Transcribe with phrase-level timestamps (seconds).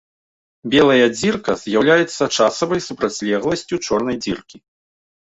[0.73, 4.57] Белая дзірка з'яўляецца часавай супрацьлегласцю чорнай дзіркі.